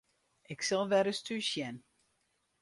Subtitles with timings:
[0.53, 1.75] Ik sil wer ris thús sjen.